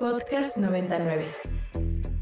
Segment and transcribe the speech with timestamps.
[0.00, 1.26] Podcast 99.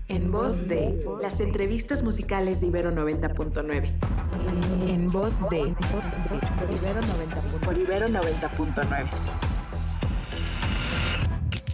[0.08, 4.89] En voz de las entrevistas musicales de Ibero 90.9.
[4.89, 7.60] En voz de Ibero 90.9.
[7.64, 9.09] Por Ibero 90.9.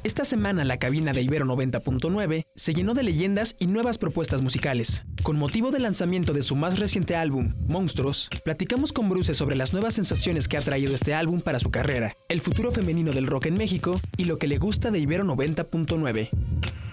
[0.02, 5.06] Esta semana la cabina de Ibero 90.9 se llenó de leyendas y nuevas propuestas musicales.
[5.24, 9.72] Con motivo del lanzamiento de su más reciente álbum, Monstruos, platicamos con Bruce sobre las
[9.72, 13.46] nuevas sensaciones que ha traído este álbum para su carrera, el futuro femenino del rock
[13.46, 16.28] en México y lo que le gusta de Ibero 90.9.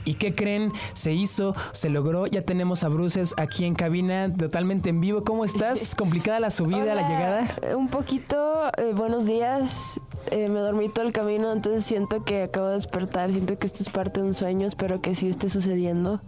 [0.06, 0.72] ¿Y qué creen?
[0.94, 2.26] Se hizo, se logró.
[2.28, 5.24] Ya tenemos a Bruces aquí en cabina, totalmente en vivo.
[5.24, 5.96] ¿Cómo estás?
[5.98, 7.76] ¿Complicada la subida, Hola, la llegada?
[7.78, 10.00] Un poquito, eh, buenos días.
[10.30, 13.32] Eh, me dormí todo el camino, entonces siento que acabo de despertar.
[13.32, 14.68] Siento que esto es parte de un sueño.
[14.68, 16.22] Espero que sí esté sucediendo.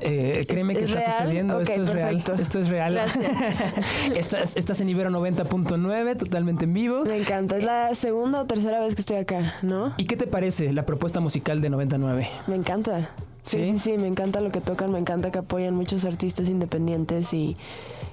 [0.00, 1.18] Eh, créeme ¿Es- que es está real?
[1.22, 1.60] sucediendo.
[1.60, 2.32] Esto es perfecto.
[2.32, 2.40] real.
[2.40, 2.98] Esto es real.
[4.16, 7.04] Estás, estás en Ibero 90.9, totalmente en vivo.
[7.04, 7.56] Me encanta.
[7.56, 9.94] Es la segunda o tercera vez que estoy acá, ¿no?
[9.96, 12.28] ¿Y qué te parece la propuesta musical de 99?
[12.46, 13.08] Me encanta.
[13.42, 13.70] Sí, ¿Sí?
[13.72, 17.56] sí, sí, me encanta lo que tocan, me encanta que apoyan muchos artistas independientes y,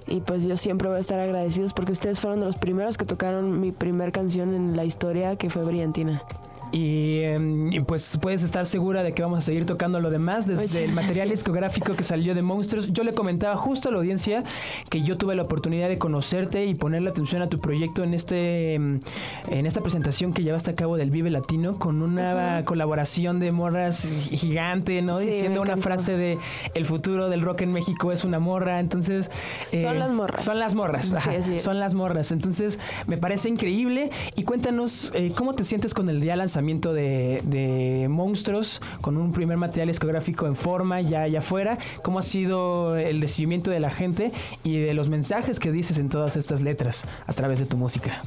[0.07, 3.05] y pues yo siempre voy a estar agradecidos porque ustedes fueron de los primeros que
[3.05, 6.23] tocaron mi primer canción en la historia que fue Brillantina.
[6.71, 10.45] Y, em, y, pues puedes estar segura de que vamos a seguir tocando lo demás
[10.45, 12.93] desde el material discográfico que salió de Monstruos.
[12.93, 14.43] Yo le comentaba justo a la audiencia
[14.89, 18.75] que yo tuve la oportunidad de conocerte y ponerle atención a tu proyecto en este
[18.75, 18.99] em,
[19.47, 24.13] en esta presentación que llevaste a cabo del Vive Latino con una colaboración de morras
[24.29, 25.19] gigante, ¿no?
[25.19, 26.37] Sí, Diciendo una frase de
[26.75, 28.79] el futuro del rock en México es una morra.
[28.79, 29.31] Entonces
[29.71, 30.43] eh, Son las morras.
[30.43, 31.13] Son las morras.
[31.13, 32.31] Ajá, son las morras.
[32.31, 34.11] Entonces, me parece increíble.
[34.35, 39.31] Y cuéntanos, eh, ¿cómo te sientes con el ya lanzamiento de, de Monstruos, con un
[39.31, 41.77] primer material discográfico en forma, ya allá afuera?
[42.03, 44.31] ¿Cómo ha sido el recibimiento de la gente
[44.63, 48.23] y de los mensajes que dices en todas estas letras a través de tu música?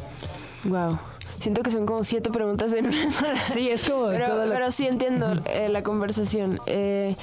[0.64, 0.98] Wow.
[1.38, 3.44] Siento que son como siete preguntas en una sola.
[3.44, 6.60] Sí, es como de pero, todo lo- pero sí entiendo eh, la conversación.
[6.66, 7.16] Eh,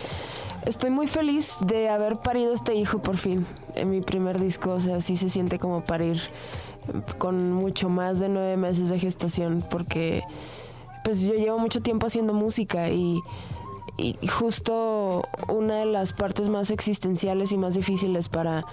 [0.65, 4.71] estoy muy feliz de haber parido este hijo por fin en mi primer disco.
[4.71, 6.19] O sea, sí se siente como parir
[7.17, 10.23] con mucho más de nueve meses de gestación porque
[11.09, 13.19] pues yo llevo mucho tiempo haciendo música y,
[14.31, 18.63] justo una de las partes más existenciales y más difíciles para,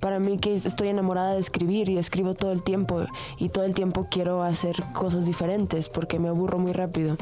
[0.00, 3.02] para mí que es- estoy enamorada de escribir y escribo todo el tiempo
[3.38, 7.16] y todo el tiempo quiero hacer cosas diferentes porque me aburro muy rápido.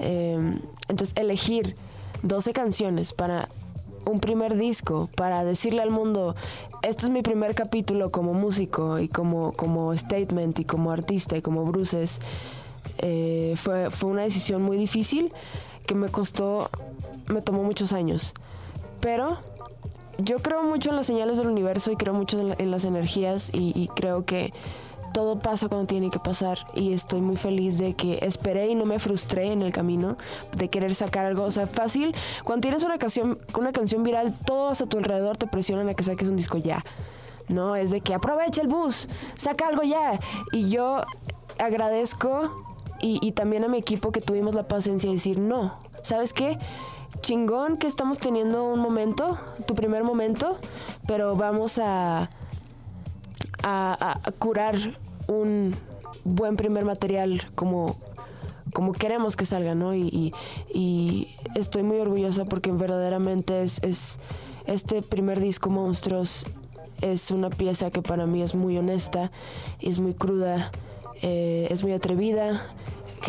[0.00, 0.58] Eh,
[0.88, 1.76] entonces elegir
[2.24, 3.48] 12 canciones para
[4.04, 6.34] un primer disco, para decirle al mundo,
[6.82, 11.40] este es mi primer capítulo como músico y como, como statement y como artista y
[11.42, 12.18] como Bruces,
[12.98, 15.32] eh, fue, fue una decisión muy difícil
[15.86, 16.70] que me costó,
[17.28, 18.32] me tomó muchos años.
[19.00, 19.38] Pero
[20.18, 22.84] yo creo mucho en las señales del universo y creo mucho en, la- en las
[22.84, 24.52] energías y, y creo que
[25.14, 28.84] todo pasa cuando tiene que pasar y estoy muy feliz de que esperé y no
[28.84, 30.16] me frustré en el camino
[30.56, 34.80] de querer sacar algo, o sea, fácil, cuando tienes una canción, una canción viral, todos
[34.82, 36.84] a tu alrededor te presionan a que saques un disco ya.
[37.48, 40.20] No, es de que aprovecha el bus, saca algo ya.
[40.52, 41.00] Y yo
[41.58, 42.67] agradezco
[43.00, 46.58] y, también a mi equipo que tuvimos la paciencia de decir, no, ¿sabes qué?
[47.20, 50.56] Chingón que estamos teniendo un momento, tu primer momento,
[51.06, 52.28] pero vamos a,
[53.62, 54.76] a, curar
[55.26, 55.74] un
[56.24, 57.96] buen primer material como,
[58.72, 59.94] como queremos que salga, ¿no?
[59.94, 60.32] Y
[61.54, 64.18] estoy muy orgullosa porque verdaderamente es, es
[64.66, 66.44] este primer disco Monstruos
[67.00, 69.30] es una pieza que para mí es muy honesta,
[69.80, 70.70] es muy cruda,
[71.22, 72.66] eh, es muy atrevida,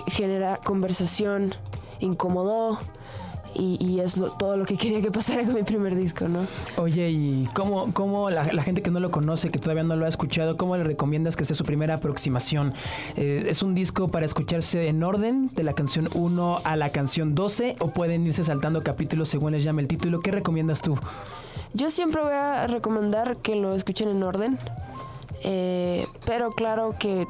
[0.08, 1.56] genera conversación,
[2.00, 2.80] incomodó
[3.56, 6.46] y, y es lo- todo lo que quería que pasara con mi primer disco, ¿no?
[6.78, 10.06] Oye, ¿y cómo, cómo la, la gente que no lo conoce, que todavía no lo
[10.06, 12.74] ha escuchado, cómo le recomiendas que sea su primera aproximación?
[13.18, 17.34] Eh, ¿Es un disco para escucharse en orden, de la canción 1 a la canción
[17.34, 20.20] 12, o pueden irse saltando capítulos según les llame el título?
[20.22, 20.96] ¿Qué recomiendas tú?
[21.74, 24.60] Yo siempre voy a recomendar que lo escuchen en orden,
[25.44, 27.26] eh, pero claro que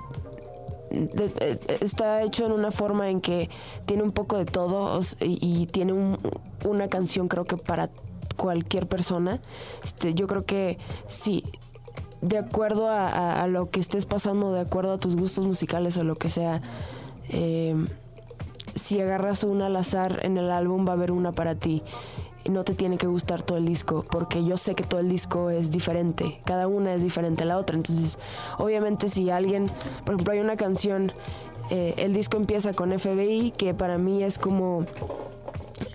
[1.82, 3.50] está hecho en una forma en que
[3.86, 6.19] tiene un poco de todo y, tiene un-
[6.66, 7.90] una canción creo que para
[8.38, 9.40] cualquier persona.
[9.84, 10.78] Este, yo creo que
[11.08, 11.44] sí,
[12.22, 16.16] de acuerdo a lo que estés pasando, de acuerdo a tus gustos musicales o lo
[16.16, 16.62] que sea,
[17.30, 17.75] eh,
[18.75, 21.84] si agarras una al azar en el álbum va a haber una para ti.
[22.50, 25.51] No te tiene que gustar todo el disco, porque yo sé que todo el disco
[25.51, 27.78] es diferente, cada una es diferente a la otra.
[27.78, 28.18] Entonces,
[28.57, 29.72] obviamente si alguien,
[30.04, 31.12] por ejemplo, hay una canción,
[31.69, 34.88] eh, el disco empieza con FBI, que para mí es como,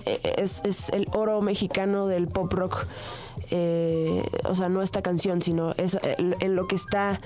[0.07, 2.87] eh, es, es el oro mexicano del pop rock.
[3.51, 7.21] Eh, o sea, no esta canción, sino es en lo que está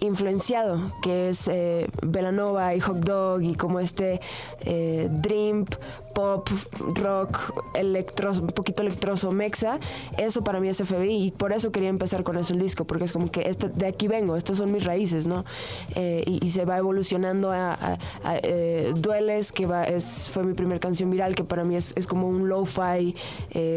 [0.00, 4.20] influenciado, que es eh, Belanova y Hot Dog y como este
[4.62, 5.66] eh, Dream,
[6.14, 6.48] pop,
[6.96, 7.38] rock,
[7.74, 9.78] electro, un poquito electroso, mexa,
[10.18, 13.04] eso para mí es FBI y por eso quería empezar con eso el disco, porque
[13.04, 15.44] es como que este, de aquí vengo, estas son mis raíces, ¿no?
[15.94, 17.96] Eh, y, se va evolucionando a,
[18.42, 22.08] eh, Dueles, que va, es, fue mi primera canción viral, que para mí es, es
[22.08, 23.14] como un lo-fi,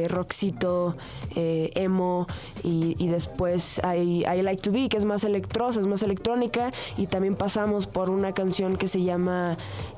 [0.07, 0.95] rockcito,
[1.35, 2.25] emo,
[2.63, 6.71] y, y, después hay I Like to Be, que es más electrosa, es más electrónica,
[6.97, 9.57] y también pasamos por una canción que se llama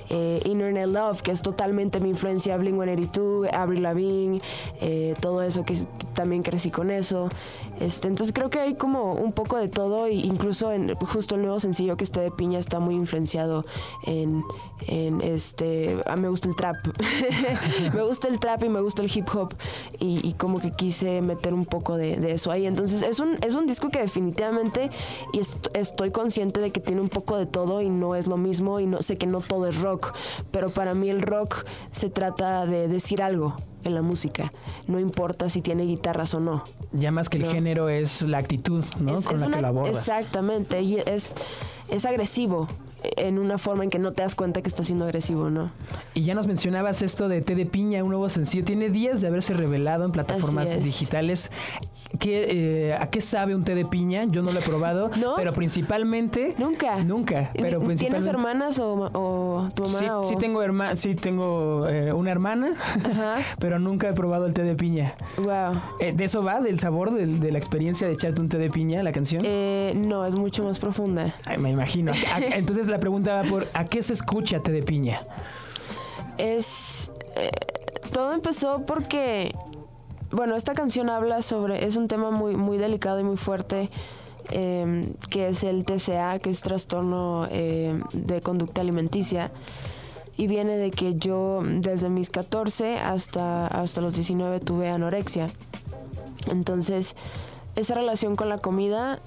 [0.09, 4.41] eh, Internet Love, que es totalmente mi influencia, Blink-182, Avril Lavigne,
[4.81, 5.75] eh, todo eso, que
[6.13, 7.29] también crecí con eso.
[7.79, 11.41] Este, entonces creo que hay como un poco de todo, e incluso en justo el
[11.41, 13.65] nuevo sencillo que está de piña está muy influenciado
[14.05, 14.43] en,
[15.21, 16.75] este, a me gusta el trap,
[17.93, 19.53] me gusta el trap y me gusta el hip hop
[19.99, 22.65] y, como que quise meter un poco de, eso ahí.
[22.65, 24.89] Entonces es un, es un disco que definitivamente
[25.33, 25.41] y
[25.73, 28.85] estoy consciente de que tiene un poco de todo y no es lo mismo y
[28.85, 30.13] no sé que no todo es rock,
[30.51, 34.51] pero para mí el rock se trata de decir algo en la música.
[34.87, 36.63] No importa si tiene guitarras o no.
[36.91, 39.21] Ya más que el género es la actitud, ¿no?
[39.21, 39.97] Con la que la abordas.
[39.97, 40.81] Exactamente.
[40.81, 41.35] Y es,
[41.89, 42.67] es agresivo
[43.17, 45.71] en una forma en que no te das cuenta que está siendo agresivo, ¿no?
[46.13, 48.63] Y ya nos mencionabas esto de Té de Piña, un nuevo sencillo.
[48.63, 51.51] Tiene días de haberse revelado en plataformas digitales.
[52.19, 52.45] ¿Qué,
[52.89, 54.25] eh, ¿A qué sabe un té de piña?
[54.25, 56.55] Yo no lo he probado, pero principalmente...
[56.57, 57.03] Nunca.
[57.03, 60.23] Nunca, pero ¿Tienes hermanas o, tu mamá?
[60.23, 60.61] Sí, tengo,
[60.95, 62.73] sí tengo eh, una hermana,
[63.59, 65.15] pero nunca he probado el té de piña.
[65.37, 65.81] Wow.
[65.99, 66.59] Eh, ¿De eso va?
[66.59, 69.43] ¿Del sabor, de la experiencia de echarte un té de piña, la canción?
[69.43, 71.33] no, es mucho más profunda.
[71.59, 72.11] me imagino.
[72.53, 75.19] Entonces la pregunta va por, ¿a qué se escucha té de piña?
[76.37, 77.11] Es...
[78.11, 79.51] todo empezó porque
[80.35, 83.89] bueno, esta canción habla sobre, es un tema muy, muy delicado y muy fuerte,
[84.49, 89.51] em, que es el TCA, que es trastorno em, de conducta alimenticia.
[90.37, 95.49] Y viene de que yo desde mis 14 hasta, hasta los 19 tuve anorexia.
[96.49, 97.15] Entonces,
[97.75, 99.21] esa relación con la comida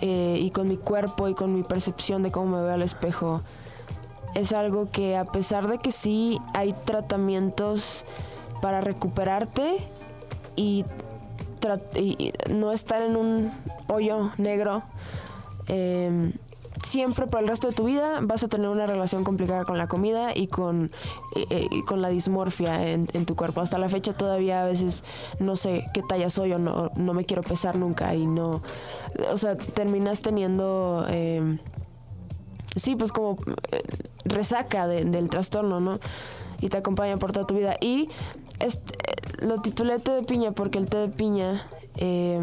[0.00, 3.42] eh, y con mi cuerpo y con mi percepción de cómo me veo al espejo
[4.36, 8.04] es algo que a pesar de que sí hay tratamientos
[8.60, 9.78] para recuperarte,
[10.56, 10.84] y,
[12.50, 13.50] no estar en un
[13.88, 14.82] hoyo negro.
[15.68, 16.32] Em,
[16.84, 19.88] siempre por el resto de tu vida vas a tener una relación complicada con la
[19.88, 20.92] comida y con,
[21.86, 23.60] con la dismorfia en, tu cuerpo.
[23.60, 25.02] Hasta la fecha todavía a veces
[25.40, 28.62] no sé qué talla soy o no, no me quiero pesar nunca y no...
[29.30, 31.06] O sea, terminas teniendo...
[31.08, 31.58] Eh,
[32.76, 33.38] sí, pues como
[33.72, 33.82] eh,
[34.24, 35.98] resaca del trastorno, ¿no?
[36.60, 37.76] Y te acompaña por toda tu vida.
[37.80, 38.08] Y
[38.60, 38.94] este,
[39.44, 41.62] lo titulé té de piña porque el té de piña
[41.96, 42.40] eh,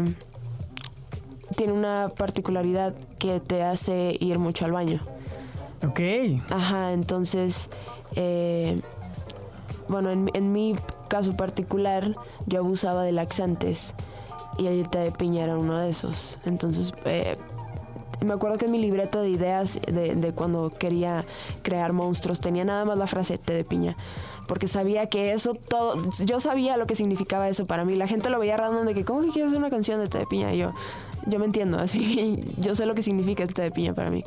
[1.56, 5.00] tiene una particularidad que te hace ir mucho al baño.
[5.86, 6.00] Ok.
[6.50, 7.70] Ajá, entonces,
[8.16, 8.80] eh,
[9.88, 10.76] bueno, en, mi
[11.08, 12.16] caso particular,
[12.46, 13.94] yo abusaba de laxantes
[14.58, 16.38] y el té de piña era uno de esos.
[16.44, 17.36] Entonces, eh,
[18.24, 21.26] me acuerdo que en mi libreta de ideas de, de, cuando quería
[21.62, 23.96] crear monstruos tenía nada más la frase té de piña
[24.46, 27.96] porque sabía que eso todo, yo sabía lo que significaba eso para mí.
[27.96, 30.18] La gente lo veía random de que, ¿cómo que quieres hacer una canción de té
[30.18, 30.52] de piña?
[30.52, 30.72] Y yo,
[31.26, 34.24] yo me entiendo, así, yo sé lo que significa té de piña para mí.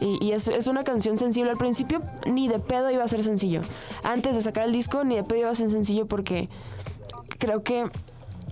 [0.00, 1.50] Y, es, es, una canción sensible.
[1.50, 3.62] Al principio ni de pedo iba a ser sencillo.
[4.02, 6.48] Antes de sacar el disco ni de pedo iba a ser sencillo porque
[7.38, 7.88] creo que,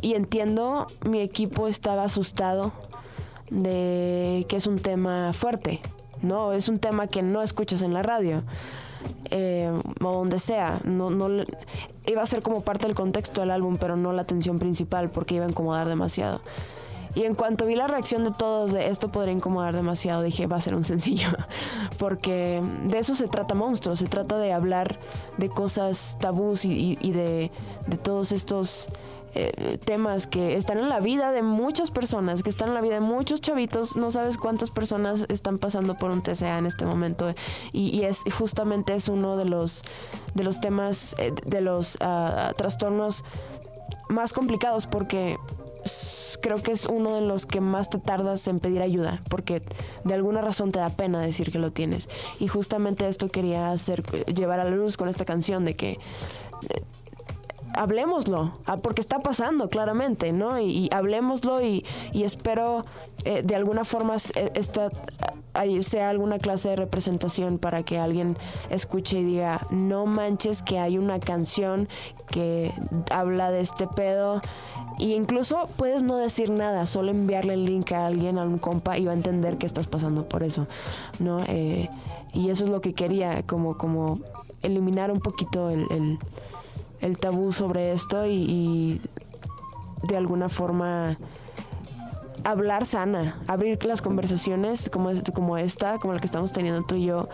[0.00, 2.72] y entiendo, mi equipo estaba asustado
[3.50, 5.80] de que es un tema fuerte,
[6.22, 6.52] ¿no?
[6.52, 8.44] Es un tema que no escuchas en la radio
[9.30, 10.80] eh, o donde sea.
[10.84, 11.44] No, no,
[12.06, 15.36] iba a ser como parte del contexto del álbum, pero no la atención principal porque
[15.36, 16.40] iba a incomodar demasiado.
[17.14, 20.56] Y en cuanto vi la reacción de todos de esto podría incomodar demasiado, dije, va
[20.56, 21.28] a ser un sencillo.
[21.98, 24.98] Porque de eso se trata Monstruo, se trata de hablar
[25.36, 27.50] de cosas tabús y, y de,
[27.86, 28.88] de todos estos
[29.34, 32.94] eh, temas que están en la vida de muchas personas, que están en la vida
[32.94, 33.96] de muchos chavitos.
[33.96, 37.34] No sabes cuántas personas están pasando por un TCA en este momento.
[37.72, 39.84] Y, es justamente es uno de los,
[40.34, 43.24] de los temas, eh, de los ah, trastornos
[44.08, 45.38] más complicados porque
[46.40, 49.62] creo que es uno de los que más te tardas en pedir ayuda, porque
[50.04, 52.08] de alguna razón te da pena decir que lo tienes.
[52.38, 55.98] Y justamente esto quería hacer, llevar a la luz con esta canción de que
[57.74, 60.58] hablemoslo, ah, porque está pasando claramente, ¿no?
[60.60, 62.84] Y, hablemoslo y, espero
[63.24, 68.36] eh, de alguna forma eh, sea alguna clase de representación para que alguien
[68.70, 71.88] escuche y diga, no manches que hay una canción
[72.30, 72.72] que
[73.10, 74.40] habla de este pedo.
[74.98, 78.98] Y incluso puedes no decir nada, solo enviarle el link a alguien, a un compa,
[78.98, 80.66] y va a entender que estás pasando por eso,
[81.18, 81.40] ¿no?
[81.48, 81.88] Eh,
[82.34, 84.20] y eso es lo que quería, como, como
[84.62, 86.18] eliminar un poquito el, el,
[87.18, 89.00] tabú sobre esto y, y
[90.04, 91.16] de alguna forma
[92.44, 97.06] hablar sana, abrir las conversaciones como, como esta, como la que estamos teniendo tú y
[97.06, 97.28] yo,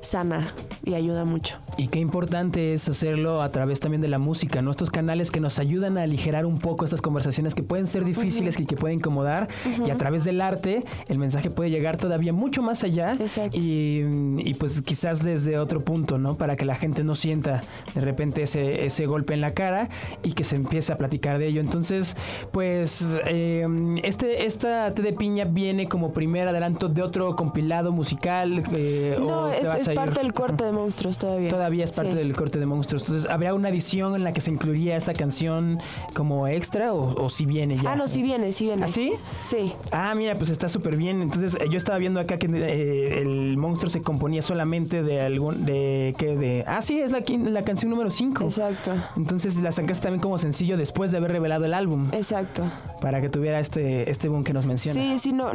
[0.00, 0.48] sana
[0.84, 1.58] y ayuda mucho.
[1.76, 4.70] Y qué importante es hacerlo a través también de la música, ¿no?
[4.70, 8.58] Estos canales que nos ayudan a aligerar un poco estas conversaciones que pueden ser difíciles
[8.60, 9.48] y que pueden incomodar.
[9.86, 13.16] Y a través del arte, el mensaje puede llegar todavía mucho más allá.
[13.52, 14.02] Y,
[14.38, 16.36] y, pues quizás desde otro punto, ¿no?
[16.36, 17.62] Para que la gente no sienta
[17.94, 19.88] de repente ese, ese golpe en la cara
[20.22, 21.60] y que se empiece a platicar de ello.
[21.60, 22.16] Entonces,
[22.52, 23.66] pues, eh,
[24.02, 28.62] este, esta T de Piña viene como primer adelanto de otro compilado musical.
[28.72, 31.50] Eh, no, o es, parte del corte de monstruos todavía.
[31.50, 33.02] Todavía es parte del corte de monstruos.
[33.02, 35.80] Entonces, ¿habría una edición en la que se incluiría esta canción
[36.14, 37.92] como extra o, si viene ya?
[37.92, 38.84] Ah, no, si viene, si viene.
[38.84, 39.12] ¿Ah, sí?
[39.40, 39.72] Sí.
[39.92, 41.22] Ah, mira, pues está súper bien.
[41.22, 45.64] Entonces, yo estaba viendo acá que eh, el monstruo se componía solamente de algún.
[45.64, 46.36] de ¿qué?
[46.36, 48.44] De, ah, sí, es la, la canción número 5.
[48.44, 48.92] Exacto.
[49.16, 52.08] Entonces, la sacaste también como sencillo después de haber revelado el álbum.
[52.12, 52.64] Exacto.
[53.00, 55.00] Para que tuviera este, este boom que nos menciona.
[55.00, 55.50] Sí, sí, no.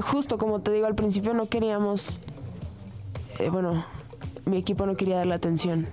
[0.00, 2.20] Justo como te digo al principio, no queríamos
[3.40, 3.84] eh, bueno,
[4.44, 5.86] mi equipo no quería dar la atención.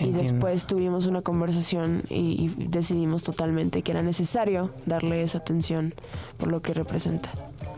[0.00, 5.94] Y después tuvimos una conversación y, decidimos totalmente que era necesario darle esa atención
[6.36, 7.30] por lo que representa.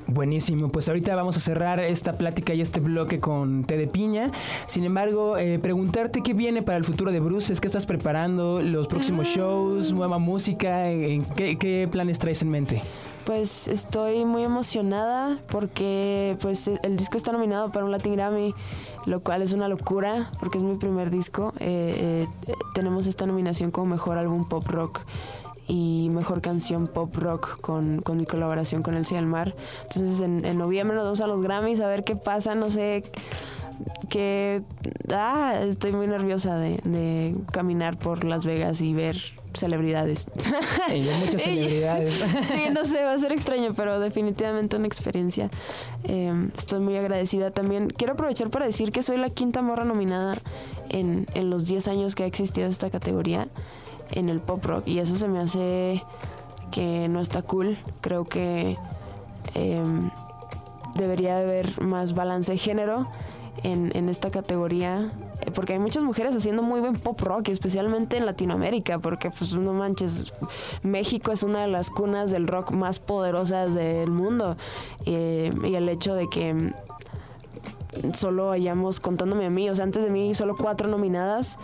[0.06, 4.30] Buenísimo, pues ahorita vamos a cerrar esta plática y este bloque con té de piña.
[4.64, 8.62] Sin embargo, eh, preguntarte qué viene para el futuro de Bruce, es que estás preparando
[8.62, 9.34] los próximos ah.
[9.36, 12.82] shows, nueva música, ¿qué, ¿qué planes traes en mente?
[13.26, 18.54] Pues estoy muy emocionada porque pues el disco está nominado para un Latin Grammy,
[19.04, 21.52] lo cual es una locura porque es mi primer disco.
[21.58, 25.00] Eh, eh, tenemos esta nominación como mejor álbum pop rock
[25.66, 29.56] y mejor canción pop rock con, mi colaboración con El del Mar.
[29.82, 33.02] Entonces en, noviembre nos vamos a los Grammys a ver qué pasa, no sé
[34.08, 34.62] que
[35.12, 39.16] ah, estoy muy nerviosa de, de caminar por Las Vegas y ver
[39.56, 40.28] celebridades.
[41.20, 42.14] Muchas celebridades.
[42.42, 45.50] sí, no sé, va a ser extraño, pero definitivamente una experiencia.
[46.04, 47.90] Em, estoy muy agradecida también.
[47.90, 50.36] Quiero aprovechar para decir que soy la quinta morra nominada
[50.88, 53.48] en, en los 10 años que ha existido esta categoría
[54.12, 54.86] en el pop rock.
[54.86, 56.02] Y eso se me hace
[56.70, 57.78] que no está cool.
[58.00, 58.76] Creo que
[59.54, 60.10] em,
[60.96, 63.08] debería haber más balance de género
[63.62, 65.10] en, esta categoría
[65.54, 69.72] porque hay muchas mujeres haciendo muy buen pop rock, especialmente en Latinoamérica, porque pues no
[69.72, 70.32] manches,
[70.82, 74.56] México es una de las cunas del rock más poderosas del mundo.
[75.04, 76.72] Eh, y el hecho de que
[78.12, 81.58] solo hayamos, contándome a mí, o sea, antes de mí solo cuatro nominadas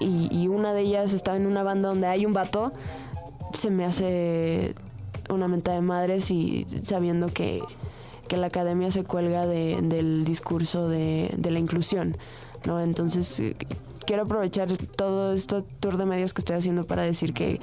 [0.00, 2.72] y, y una de ellas estaba en una banda donde hay un vato,
[3.52, 4.74] se me hace
[5.28, 7.62] una menta de madres y sabiendo que,
[8.28, 12.16] que la academia se cuelga de, del discurso de, de la inclusión.
[12.64, 12.80] ¿no?
[12.80, 13.56] Entonces, eh,
[14.08, 17.60] quiero aprovechar todo este tour de medios que estoy haciendo para decir que,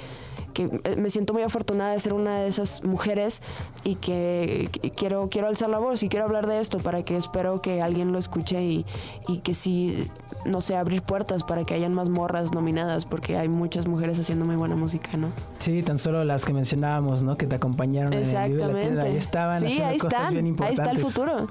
[0.54, 3.42] eh, me siento muy afortunada de ser una de esas mujeres
[3.84, 7.64] y que, quiero, quiero alzar la voz y quiero hablar de esto para que espero
[7.64, 8.86] que alguien lo escuche y,
[9.28, 10.08] y que sí,
[10.46, 14.46] no sé, abrir puertas para que hayan más morras nominadas porque hay muchas mujeres haciendo
[14.46, 15.32] muy buena música, ¿no?
[15.58, 17.38] Sí, tan solo las que mencionábamos, ¿no?
[17.38, 20.80] Que te acompañaron en el Vive ahí estaban sí, haciendo ahí cosas están, bien importantes.
[20.80, 21.48] Ahí está el futuro.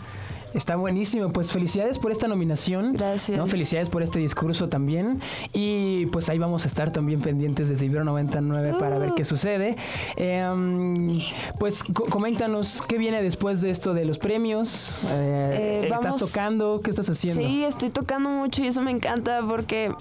[0.54, 1.30] Está buenísimo.
[1.30, 2.92] Pues felicidades por esta nominación.
[2.92, 3.36] Gracias.
[3.36, 3.46] ¿no?
[3.46, 5.20] Felicidades por este discurso también.
[5.52, 9.26] Y pues ahí vamos a estar también pendientes desde Ibero 99 para ver qué uh.
[9.26, 9.76] sucede.
[10.16, 11.20] Em,
[11.58, 15.04] pues coméntanos qué viene después de esto de los premios.
[15.04, 16.80] Eh, eh, ¿Estás tocando?
[16.82, 17.42] ¿Qué estás haciendo?
[17.42, 19.92] Sí, estoy tocando mucho y eso me encanta porque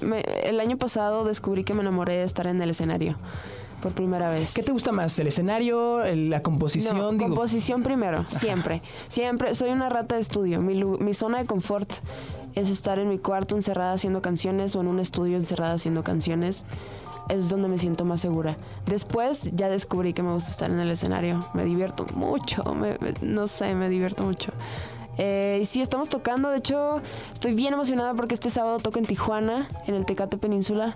[0.44, 3.18] el año pasado descubrí que me enamoré de estar en el escenario
[3.84, 4.54] por primera vez.
[4.54, 5.20] ¿Qué te gusta más?
[5.20, 6.00] ¿El escenario?
[6.06, 6.98] ¿La composición?
[6.98, 8.82] No, composición primero, siempre.
[9.10, 9.54] Siempre.
[9.54, 10.62] Soy una rata de estudio.
[10.62, 11.92] Mi, mi zona de confort
[12.56, 16.66] es estar en mi cuarto encerrada haciendo canciones o en un estudio encerrada haciendo canciones.
[17.28, 18.58] Es donde me siento más segura.
[18.86, 21.46] Después ya descubrí que me gusta estar en el escenario.
[21.54, 22.64] Me divierto mucho.
[23.22, 24.52] no sé, me divierto mucho.
[25.18, 26.50] Eh, y sí, estamos tocando.
[26.50, 27.02] De hecho,
[27.34, 30.96] estoy bien emocionada porque este sábado toco en Tijuana, en el Tecate Península.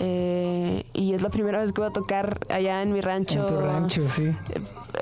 [0.00, 3.40] Eh, y es la primera vez que voy a tocar allá en mi rancho.
[3.40, 4.32] En tu rancho, sí.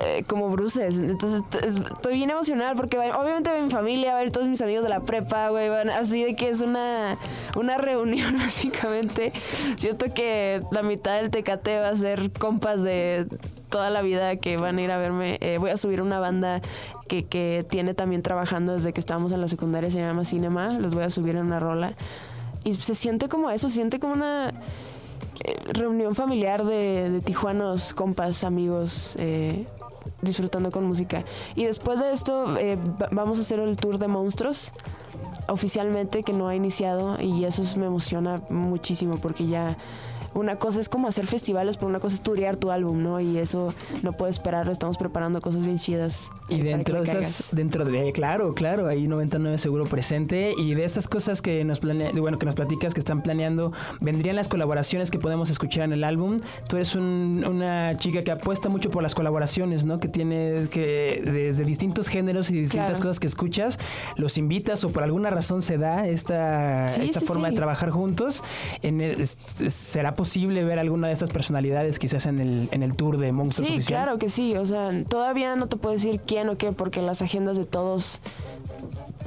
[0.03, 0.97] Eh, como bruces.
[0.97, 4.83] Entonces estoy bien emocionada porque obviamente va mi familia, va a ver todos mis amigos
[4.83, 7.17] de la prepa, güey, van así de que es una,
[7.55, 9.33] una reunión básicamente.
[9.77, 13.27] Siento que la mitad del Tecate va a ser compas de
[13.69, 15.37] toda la vida que van a ir a verme.
[15.41, 16.61] Eh, voy a subir una banda
[17.07, 20.73] que, que tiene también trabajando desde que estábamos en la secundaria, se llama Cinema.
[20.79, 21.93] Los voy a subir en una rola.
[22.63, 24.53] Y se siente como eso, se siente como una
[25.43, 29.65] eh, reunión familiar de, de, tijuanos, compas, amigos, eh,
[30.21, 31.23] disfrutando con música.
[31.55, 32.77] Y después de esto eh,
[33.11, 34.71] vamos a hacer el tour de monstruos
[35.47, 39.77] oficialmente que no ha iniciado y eso me emociona muchísimo porque ya
[40.37, 43.19] una cosa es como hacer festivales, pero una cosa es turear tu álbum, ¿no?
[43.19, 46.29] Y eso no puedo esperar, estamos preparando cosas bien chidas.
[46.47, 51.07] Y dentro de esas, dentro de, claro, claro, hay 99 seguro presente y de esas
[51.07, 55.17] cosas que nos planea, bueno, que nos platicas que están planeando, vendrían las colaboraciones que
[55.17, 56.37] podemos escuchar en el álbum.
[56.67, 59.99] Tú eres una chica que apuesta mucho por las colaboraciones, ¿no?
[59.99, 63.79] Que tienes que desde distintos géneros y distintas cosas que escuchas,
[64.17, 68.43] los invitas o por alguna razón se da esta, esta forma de trabajar juntos.
[68.83, 70.26] En ¿Será posible
[70.63, 74.17] ver alguna de estas personalidades quizás en el, en el tour de Monstruos Sí, claro
[74.17, 74.55] que sí.
[74.55, 78.21] O sea, todavía no te puedo decir quién o qué porque las agendas de todos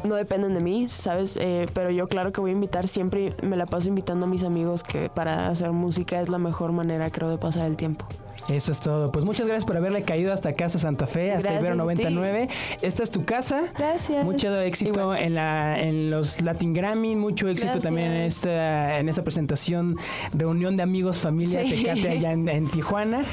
[0.04, 1.36] no dependen de mí, ¿sabes?
[1.40, 4.44] Eh, pero yo claro que voy a invitar, siempre me la paso invitando a mis
[4.44, 8.06] amigos que para hacer música es la mejor manera, creo, de pasar el tiempo.
[8.48, 9.12] Eso es todo.
[9.12, 12.48] Pues muchas gracias por haberle caído hasta Casa Santa Fe, hasta Ibero 99.
[12.82, 13.64] Esta es tu casa.
[13.76, 14.24] Gracias.
[14.24, 19.22] Mucho éxito en, la, en los Latin Grammy, mucho éxito también en esta, en esta
[19.22, 19.96] presentación,
[20.32, 23.24] reunión de amigos, familia, Tecate allá en, en Tijuana.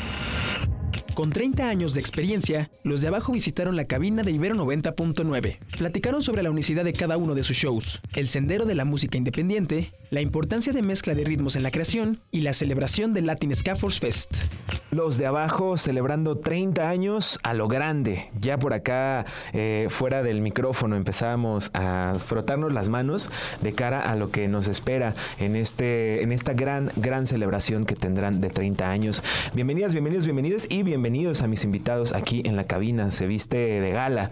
[1.18, 5.58] Con 30 años de experiencia, los de abajo visitaron la cabina de Ibero 90.9.
[5.76, 9.18] Platicaron sobre la unicidad de cada uno de sus shows, el sendero de la música
[9.18, 13.56] independiente, la importancia de mezcla de ritmos en la creación y la celebración del Latin
[13.56, 14.44] Scaffolds Fest.
[14.92, 18.30] Los de abajo celebrando 30 años a lo grande.
[18.40, 23.32] Ya por acá, eh, fuera del micrófono, empezamos a frotarnos las manos
[23.64, 27.96] de cara a lo que nos espera en, este, en esta gran, gran celebración que
[27.96, 29.24] tendrán de 30 años.
[29.56, 33.14] Bienvenidas, bienvenidos, bienvenidos y bienvenidos bienvenidos a mis invitados aquí en la cabina.
[33.14, 34.32] Se viste de gala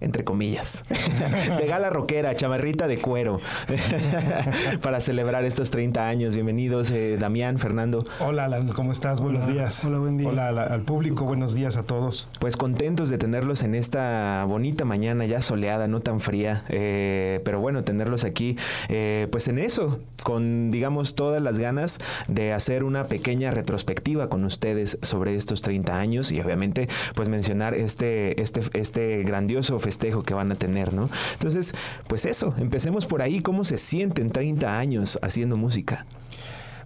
[0.00, 0.84] entre comillas,
[1.58, 3.38] de gala rockera, chamarrita de cuero,
[4.82, 6.34] para celebrar estos 30 años.
[6.34, 8.04] Bienvenidos, eh, Damián, Fernando.
[8.20, 9.20] Hola, ¿cómo estás?
[9.20, 9.84] Buenos días.
[9.84, 10.28] Hola, buen día.
[10.28, 12.28] Hola al público, buenos días a todos.
[12.38, 17.60] Pues contentos de tenerlos en esta bonita mañana ya soleada, no tan fría, eh, pero
[17.60, 18.56] bueno, tenerlos aquí,
[18.88, 24.44] eh, pues en eso, con digamos todas las ganas de hacer una pequeña retrospectiva con
[24.44, 30.22] ustedes sobre estos 30 años y obviamente pues mencionar este, este, este grandioso festival festejo
[30.22, 31.10] que van a tener, ¿no?
[31.32, 31.74] Entonces,
[32.06, 36.06] pues eso, empecemos por ahí, ¿cómo se sienten 30 años haciendo música?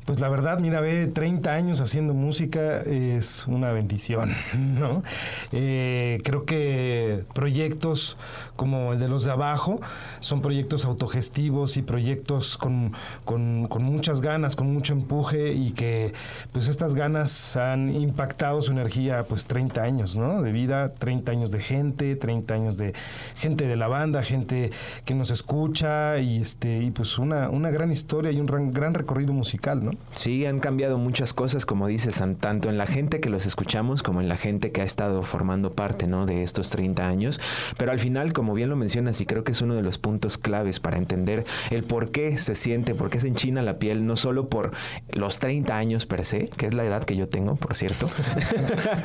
[0.04, 5.02] Pues la verdad, mira, ve 30 años haciendo música es una bendición, ¿no?
[5.50, 8.18] Eh, creo que proyectos
[8.54, 9.80] como el de los de abajo
[10.20, 12.92] son proyectos autogestivos y proyectos con,
[13.24, 16.12] con, muchas ganas, con mucho empuje y que
[16.52, 20.42] pues estas ganas han impactado su energía pues 30 años, ¿no?
[20.42, 22.92] De vida, 30 años de gente, 30 años de
[23.36, 24.70] gente de la banda, gente
[25.06, 29.32] que nos escucha y este y pues una, una gran historia y un gran recorrido
[29.32, 29.93] musical, ¿no?
[30.12, 34.20] Sí, han cambiado muchas cosas, como dices, tanto en la gente que los escuchamos como
[34.20, 36.26] en la gente que ha estado formando parte ¿no?
[36.26, 37.40] de estos 30 años.
[37.76, 40.38] Pero al final, como bien lo mencionas, y creo que es uno de los puntos
[40.38, 44.16] claves para entender el por qué se siente, por qué se enchina la piel, no
[44.16, 44.72] solo por
[45.10, 48.10] los 30 años per se, que es la edad que yo tengo, por cierto.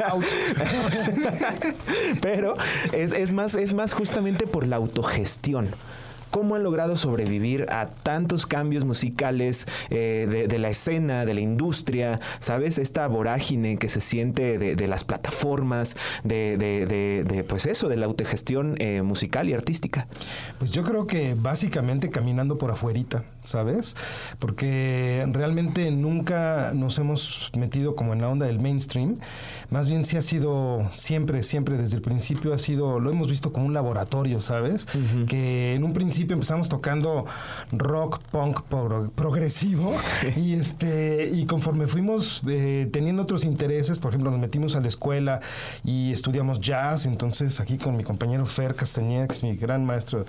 [2.22, 2.56] Pero
[2.94, 5.70] es, es, más, es más justamente por la autogestión
[6.32, 12.20] cómo han logrado sobrevivir a tantos cambios musicales eh, de, la escena, de la industria,
[12.40, 12.78] ¿sabes?
[12.78, 19.02] Esta vorágine que se siente de, las plataformas, de, pues eso, de la autogestión eh,
[19.02, 20.08] musical y artística.
[20.58, 23.96] Pues yo creo que básicamente caminando por afuerita, ¿sabes?
[24.40, 29.18] Porque realmente nunca nos hemos metido como en la onda del mainstream,
[29.70, 33.54] más bien sí ha sido siempre, siempre desde el principio ha sido, lo hemos visto
[33.54, 34.88] como un laboratorio, ¿sabes?
[35.28, 37.26] Que en un principio empezamos tocando
[37.72, 38.62] rock punk
[39.16, 39.94] progresivo.
[40.40, 44.88] Y este y conforme fuimos eh, teniendo otros intereses, por ejemplo, nos metimos a la
[44.88, 45.42] escuela
[45.84, 50.26] y estudiamos jazz, entonces aquí con mi compañero Fer Castañeda, que es mi gran maestro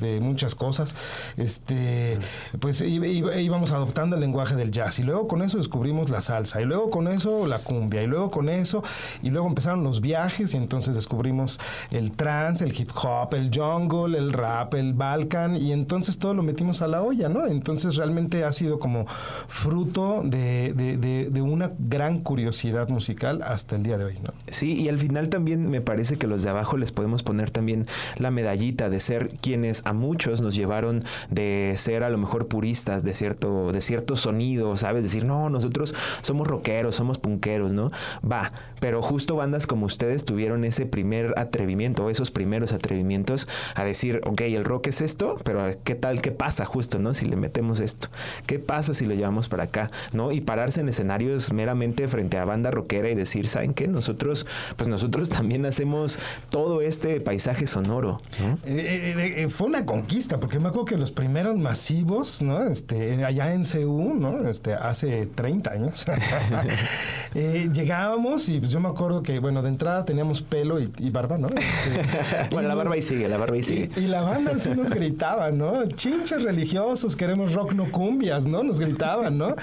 [0.00, 0.94] de muchas cosas,
[1.36, 2.18] este
[2.60, 4.98] pues íbamos adoptando el lenguaje del jazz.
[4.98, 8.30] Y luego con eso descubrimos la salsa y luego con eso la cumbia y luego
[8.30, 8.82] con eso
[9.22, 14.18] y luego empezaron los viajes y entonces descubrimos el trance, el hip hop, el jungle,
[14.18, 17.46] el rap, el balkan Y entonces todo lo metimos a la olla, ¿no?
[17.46, 19.06] Entonces realmente ha sido como
[19.48, 20.96] fruto de, de,
[21.30, 24.34] de, una gran curiosidad musical hasta el día de hoy, ¿no?
[24.48, 27.86] Sí, y al final también me parece que los de abajo les podemos poner también
[28.18, 33.02] la medallita de ser quienes a muchos nos llevaron de ser a lo mejor puristas
[33.02, 35.02] de cierto, de cierto sonido, ¿sabes?
[35.02, 37.90] Decir, no, nosotros somos rockeros, somos punqueros, ¿no?
[38.30, 44.20] Va, pero justo bandas como ustedes tuvieron ese primer atrevimiento, esos primeros atrevimientos a decir,
[44.24, 46.20] ok, el rock es esto, pero ¿qué tal?
[46.20, 47.14] ¿Qué pasa justo, no?
[47.14, 48.08] Si le metemos esto,
[48.46, 50.32] ¿qué pasa si lo llevamos para acá, no?
[50.32, 53.88] Y pararse en escenarios meramente frente a banda rockera y decir, ¿saben qué?
[53.88, 56.18] Nosotros, pues nosotros también hacemos
[56.50, 58.20] todo este paisaje sonoro.
[58.64, 62.64] Eh, eh, eh, fue una conquista, porque me acuerdo que los primeros masivos, ¿no?
[62.64, 64.48] Este, allá en CU, ¿no?
[64.48, 66.04] Este, hace 30 años,
[67.34, 71.48] llegábamos y pues yo me acuerdo que, bueno, de entrada teníamos pelo y, barba, ¿no?
[71.92, 73.90] Este, bueno, la barba y sigue, la barba y sigue.
[73.96, 75.11] Y, la banda sí nos gritaba,
[75.52, 75.84] ¿no?
[75.86, 78.62] Chinches religiosos, queremos rock no cumbias, ¿no?
[78.62, 79.54] Nos gritaban, ¿no?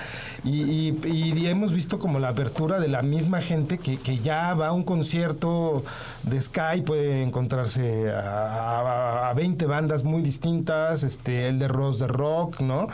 [0.44, 4.68] Y, y, hemos visto como la apertura de la misma gente que, que ya va
[4.68, 5.84] a un concierto
[6.24, 12.08] de Sky, puede encontrarse a, a, 20 bandas muy distintas, este, el de Ross de
[12.08, 12.88] Rock, ¿no?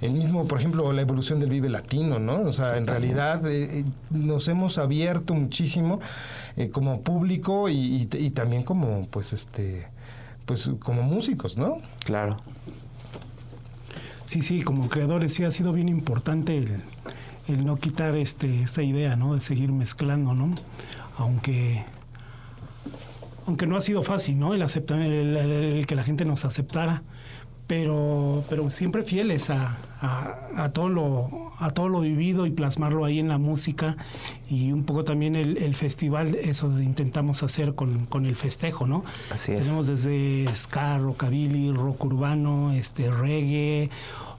[0.00, 2.42] El mismo, por ejemplo, la evolución del Vive Latino, ¿no?
[2.42, 6.00] O sea, en realidad eh, eh, nos hemos abierto muchísimo
[6.56, 9.88] eh, como público y, también como, pues, este,
[10.48, 11.82] pues, como músicos, ¿no?
[12.04, 12.38] Claro.
[14.24, 16.82] Sí, sí, como creadores sí ha sido bien importante el,
[17.48, 19.34] el no quitar este, esta idea, ¿no?
[19.34, 20.54] De seguir mezclando, ¿no?
[21.18, 21.84] Aunque
[23.46, 24.54] aunque no ha sido fácil, ¿no?
[24.54, 27.02] El, aceptar, el, que la gente nos aceptara,
[27.66, 33.18] pero, pero siempre fieles a, a, todo lo, a todo lo vivido y plasmarlo ahí
[33.18, 33.96] en la música
[34.48, 39.04] y un poco también el, festival, eso intentamos hacer con, con, el festejo, ¿no?
[39.30, 39.62] Así es.
[39.62, 43.90] Tenemos desde ska, rockabilly, rock urbano, este reggae,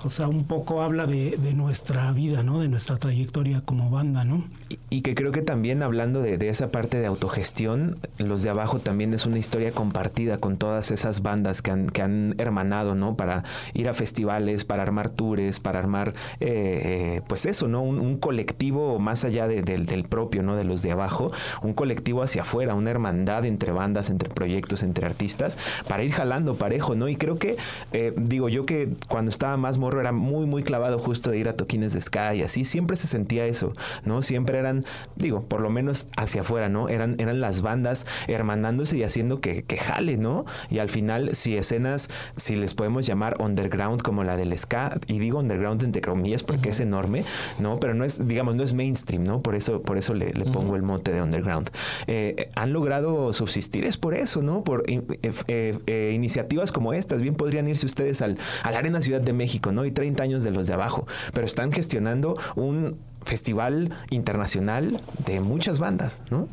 [0.04, 2.60] o sea, un poco habla de, de nuestra vida, ¿no?
[2.60, 4.46] De nuestra trayectoria como banda, ¿no?
[4.90, 8.80] Y, que creo que también hablando de, de, esa parte de autogestión, los de abajo
[8.80, 13.16] también es una historia compartida con todas esas bandas que han, que han hermanado, ¿no?
[13.16, 13.44] Para
[13.74, 16.82] ir a festivales, para armar tours, para armar, eh,
[17.20, 17.82] eh, pues eso, ¿no?
[17.82, 20.56] Un, colectivo más allá del propio, ¿no?
[20.56, 21.32] De los de abajo,
[21.62, 25.58] un colectivo hacia afuera, una hermandad entre bandas, entre proyectos, entre artistas,
[25.88, 27.08] para ir jalando parejo, ¿no?
[27.08, 27.58] Y creo que,
[27.94, 31.48] eh, digo yo que cuando estaba más morro era muy, muy clavado justo de ir
[31.48, 34.22] a toquines de Sky y así, siempre se sentía eso, ¿no?
[34.22, 34.84] Siempre eran,
[35.16, 36.90] digo, por lo menos hacia afuera, ¿no?
[36.90, 40.46] Eran, eran las bandas hermandándose y haciendo que, que jale, ¿no?
[40.70, 45.20] Y al final, si escenas, si les podemos llamar underground como la del ska, y
[45.20, 47.26] digo underground entre comillas porque es enorme,
[47.60, 47.80] ¿no?
[47.80, 49.42] Pero no es, digamos, no es mainstream, ¿no?
[49.42, 51.70] Por eso, por eso le, pongo el mote de underground.
[52.08, 54.64] Eh, han logrado subsistir, es por eso, ¿no?
[54.64, 55.02] Por eh,
[55.48, 57.22] eh, iniciativas como estas.
[57.22, 59.86] Bien podrían irse ustedes al, a la Arena Ciudad de México, ¿no?
[59.86, 65.80] Y 30 años de los de abajo, pero están gestionando un festival internacional de muchas
[65.80, 66.48] bandas, ¿no?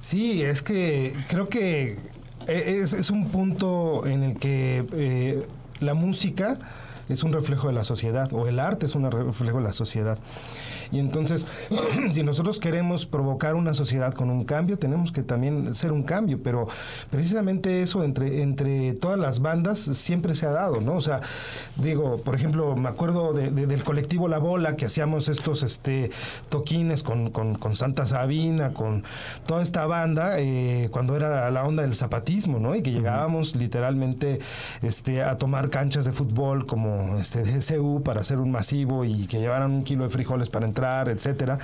[0.00, 1.96] Sí, es que creo que
[2.46, 5.44] es, un punto en el que
[5.80, 6.58] la música
[7.08, 10.18] es un reflejo de la sociedad o el arte es un reflejo de la sociedad.
[10.92, 11.46] Y entonces,
[12.12, 16.42] si nosotros queremos provocar una sociedad con un cambio, tenemos que también ser un cambio,
[16.42, 16.68] pero
[17.10, 20.94] precisamente eso entre, entre todas las bandas siempre se ha dado, ¿no?
[20.94, 21.20] O sea,
[21.76, 26.10] digo, por ejemplo, me acuerdo del colectivo La Bola, que hacíamos estos este,
[26.48, 27.32] toquines con,
[27.74, 29.04] Santa Sabina, con
[29.46, 32.74] toda esta banda, eh, cuando era la onda del zapatismo, ¿no?
[32.74, 34.40] Y que llegábamos literalmente
[34.82, 39.40] este, a tomar canchas de fútbol como este, DCU para hacer un masivo y que
[39.40, 41.58] llevaran un kilo de frijoles para entrar, etcétera,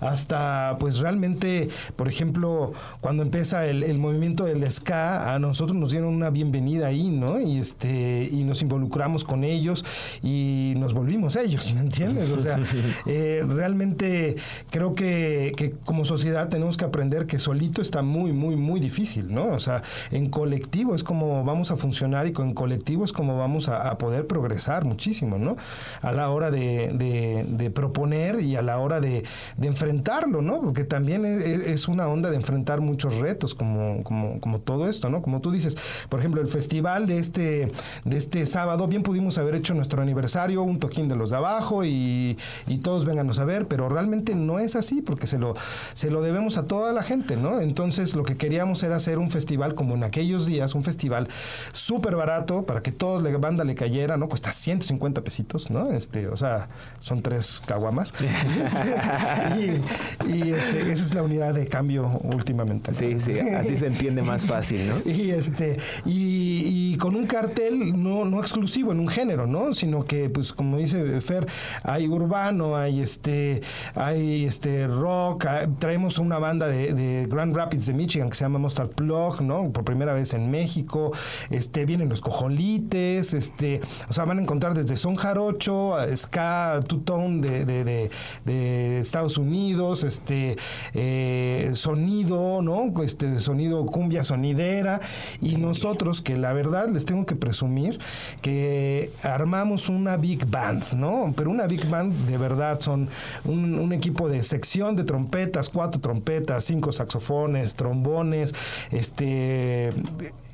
[0.00, 6.14] hasta pues realmente, por ejemplo, cuando empieza el, movimiento del ska, a nosotros nos dieron
[6.14, 7.40] una bienvenida ahí, ¿no?
[7.40, 9.84] Y este y nos involucramos con ellos
[10.22, 12.30] y nos volvimos ellos, ¿me entiendes?
[12.30, 12.58] O sea,
[13.06, 14.36] eh, realmente
[14.70, 19.34] creo que, que como sociedad tenemos que aprender que solito está muy, muy, muy difícil,
[19.34, 19.48] ¿no?
[19.48, 23.68] O sea, en colectivo es como vamos a funcionar y con colectivo es como vamos
[23.68, 25.56] a, poder progresar muchísimo, ¿no?
[26.00, 29.24] A la hora de, de, de proponer y y a la hora de,
[29.60, 30.60] enfrentarlo, ¿no?
[30.60, 35.22] Porque también es, una onda de enfrentar muchos retos, como, como, como todo esto, ¿no?
[35.22, 35.76] Como tú dices,
[36.08, 37.72] por ejemplo, el festival de este,
[38.04, 41.84] de este sábado, bien pudimos haber hecho nuestro aniversario, un toquín de los de abajo
[41.84, 42.36] y,
[42.66, 45.54] y todos vénganos a ver, pero realmente no es así, porque se lo,
[45.94, 47.60] se lo debemos a toda la gente, ¿no?
[47.60, 51.28] Entonces lo que queríamos era hacer un festival como en aquellos días, un festival
[51.72, 54.28] súper barato para que todos la banda le cayera, ¿no?
[54.28, 55.90] Cuesta 150 pesitos, ¿no?
[55.92, 56.68] Este, o sea,
[57.00, 58.12] son tres caguamas.
[60.28, 62.92] y, este, esa es la unidad de cambio últimamente.
[62.92, 65.10] Sí, sí, así se entiende más fácil, ¿no?
[65.10, 69.72] y este, y, con un cartel no, no exclusivo en un género, ¿no?
[69.72, 71.46] Sino que, pues, como dice Fer,
[71.82, 73.62] hay urbano, hay este,
[73.94, 75.46] hay este rock,
[75.78, 79.70] traemos una banda de, Grand Rapids de Michigan que se llama Mustard Plug, ¿no?
[79.70, 81.12] Por primera vez en México,
[81.50, 87.40] este, vienen los cojolites, este, o sea, van a encontrar desde son jarocho, ska, two-tone
[87.40, 88.10] de, de,
[88.46, 90.56] Estados Unidos, este,
[90.94, 92.92] eh, sonido, ¿no?
[93.02, 95.00] Este, sonido cumbia sonidera,
[95.40, 97.98] y nosotros que la verdad les tengo que presumir
[98.42, 101.32] que armamos una big band, ¿no?
[101.36, 103.08] Pero una big band de verdad son
[103.44, 108.54] un equipo de sección de trompetas, cuatro trompetas, cinco saxofones, trombones,
[108.90, 109.90] este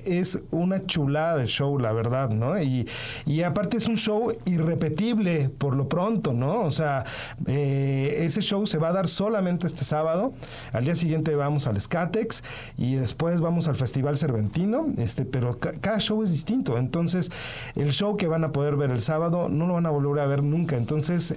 [0.07, 2.61] es una chulada de show, la verdad, ¿no?
[2.61, 2.89] Y,
[3.25, 6.63] y aparte es un show irrepetible por lo pronto, ¿no?
[6.63, 7.05] O sea,
[7.47, 10.33] eh, ese show se va a dar solamente este sábado.
[10.73, 12.43] Al día siguiente vamos al Skatex
[12.77, 16.79] y después vamos al Festival Cervantino, este, pero cada show es distinto.
[16.79, 17.31] Entonces,
[17.75, 20.27] el show que van a poder ver el sábado no lo van a volver a
[20.27, 20.77] ver nunca.
[20.77, 21.37] Entonces,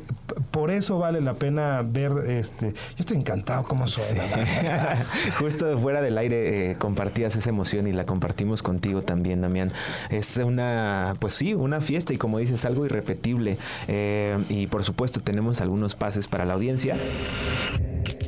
[0.52, 2.74] por eso vale la pena ver este.
[2.74, 4.24] Yo estoy encantado como suena.
[5.40, 9.72] Justo fuera del aire eh, compartías esa emoción y la compartimos contigo también, Damián.
[10.10, 13.58] Es una, pues sí, una fiesta y como dices, algo irrepetible.
[13.88, 16.98] Eh, y por supuesto tenemos algunos pases para la audiencia.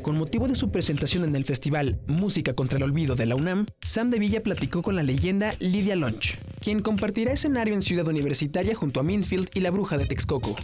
[0.01, 3.65] Con motivo de su presentación en el festival Música contra el Olvido de la UNAM,
[3.83, 8.73] Sam de Villa platicó con la leyenda Lidia Lunch, quien compartirá escenario en Ciudad Universitaria
[8.73, 10.55] junto a Minfield y la Bruja de Texcoco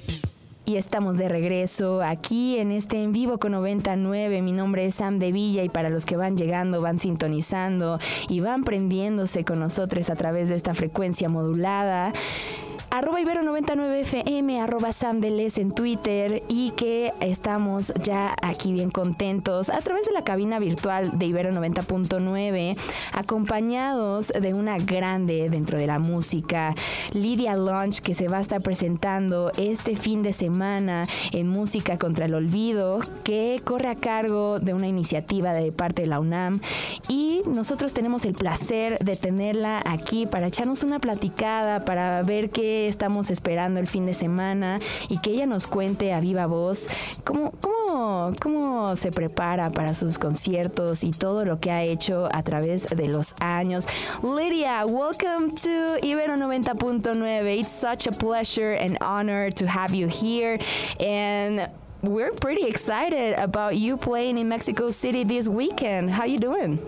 [0.67, 4.41] y estamos de regreso aquí en este en vivo con 99.
[4.41, 8.41] Mi nombre es Sam de Villa y para los que van llegando, van sintonizando y
[8.41, 12.12] van prendiéndose con nosotros a través de esta frecuencia modulada
[12.89, 20.06] arroba Ibero99FM, arroba Samdeles en Twitter y que estamos ya aquí bien contentos a través
[20.06, 22.78] de la cabina virtual de Ibero 90.9,
[23.13, 26.76] acompañados de una grande dentro de la música,
[27.13, 32.26] Lidia Launch, que se va a estar presentando este fin de semana en Música contra
[32.26, 36.60] el Olvido, que corre a cargo de una iniciativa de parte de la UNAM.
[37.10, 42.77] Y nosotros tenemos el placer de tenerla aquí para echarnos una platicada, para ver qué
[42.86, 46.88] estamos esperando el fin de semana y que ella nos cuente a viva voz
[47.24, 52.44] cómo, cómo, cómo se prepara para sus conciertos y todo lo que ha hecho a
[52.44, 53.86] través de los años.
[54.22, 57.60] Lydia, welcome to Ibero 90.9.
[57.60, 60.60] It's such a pleasure and honor to have you here.
[61.00, 61.70] And
[62.04, 66.12] we're pretty excited about you playing in Mexico City this weekend.
[66.12, 66.80] How you doing?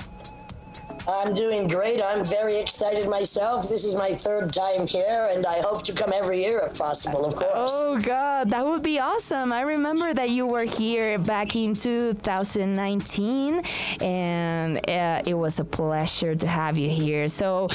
[1.08, 2.02] I'm doing great.
[2.02, 3.70] I'm very excited myself.
[3.70, 7.26] This is my third time here, and I hope to come every year if possible,
[7.26, 7.72] of course.
[7.74, 9.54] Oh, God, that would be awesome.
[9.54, 13.62] I remember that you were here back in 2019,
[14.02, 17.30] and uh, it was a pleasure to have you here.
[17.30, 17.70] So,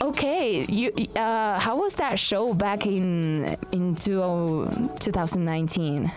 [0.00, 0.92] Okay, you.
[1.16, 6.12] Uh, how was that show back in in 2019?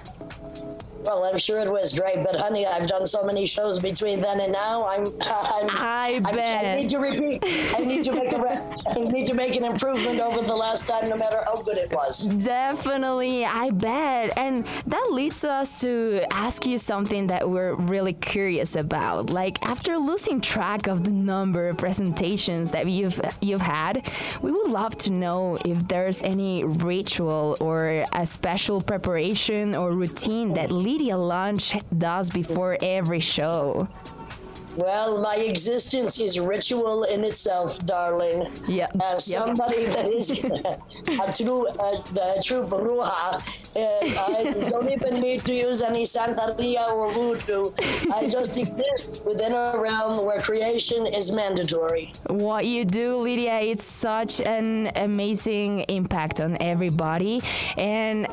[1.03, 4.39] Well, I'm sure it was great, but honey, I've done so many shows between then
[4.39, 4.85] and now.
[4.85, 5.05] I'm.
[5.05, 6.65] I'm I I'm, bet.
[6.65, 7.43] I need to repeat.
[7.75, 8.41] I need to make a.
[8.89, 11.91] I need to make an improvement over the last time, no matter how good it
[11.91, 12.25] was.
[12.43, 18.75] Definitely, I bet, and that leads us to ask you something that we're really curious
[18.75, 19.29] about.
[19.29, 24.07] Like after losing track of the number of presentations that you've you've had,
[24.41, 30.53] we would love to know if there's any ritual or a special preparation or routine
[30.53, 31.65] that leads media launch
[31.97, 33.87] does before every show?
[34.77, 38.47] Well, my existence is ritual in itself, darling.
[38.67, 38.87] Yeah.
[39.03, 39.95] As somebody yep.
[39.95, 41.89] that is a true, a,
[42.37, 43.35] a true bruja,
[43.75, 43.81] uh,
[44.27, 47.71] I don't even need to use any Santeria or voodoo.
[48.13, 52.13] I just exist within a realm where creation is mandatory.
[52.27, 57.41] What you do, Lydia, it's such an amazing impact on everybody.
[57.77, 58.27] And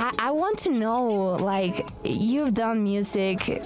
[0.00, 3.62] I, I want to know, like, you've done music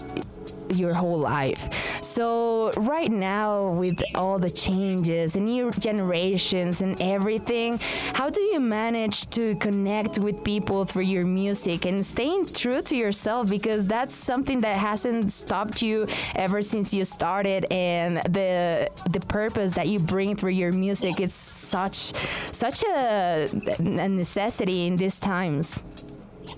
[0.69, 2.03] your whole life.
[2.03, 7.79] So right now with all the changes and new generations and everything,
[8.15, 12.97] how do you manage to connect with people through your music and staying true to
[12.97, 19.21] yourself because that's something that hasn't stopped you ever since you started and the the
[19.21, 22.13] purpose that you bring through your music is such
[22.53, 25.81] such a, a necessity in these times.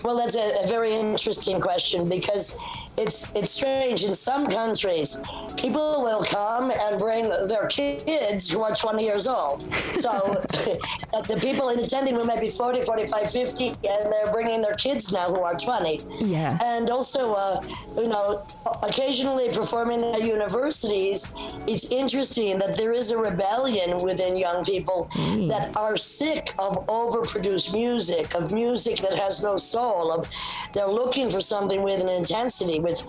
[0.03, 2.57] Well, that's a, a very interesting question because
[2.97, 4.03] it's it's strange.
[4.03, 5.21] In some countries,
[5.55, 9.61] people will come and bring their kids who are 20 years old.
[10.01, 10.41] So
[11.27, 15.13] the people in attending room might be 40, 45, 50, and they're bringing their kids
[15.13, 15.99] now who are 20.
[16.25, 16.57] Yeah.
[16.63, 17.61] And also, uh,
[17.97, 18.43] you know,
[18.81, 21.31] occasionally performing at universities,
[21.67, 25.09] it's interesting that there is a rebellion within young people
[25.49, 30.29] that are sick of overproduced music, of music that has no soul, of
[30.73, 33.01] they're looking for something with an intensity, with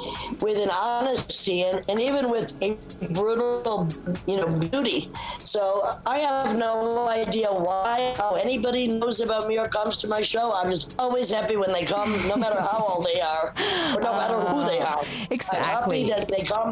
[0.43, 2.77] with an honesty, and, and even with a
[3.19, 3.88] brutal,
[4.27, 5.11] you know, beauty.
[5.38, 10.23] So I have no idea why, how anybody knows about me or comes to my
[10.23, 10.47] show.
[10.53, 13.47] I'm just always happy when they come, no matter how old they are,
[13.95, 15.03] or no matter who they are.
[15.31, 15.59] Exactly.
[15.59, 16.71] I'm happy that they come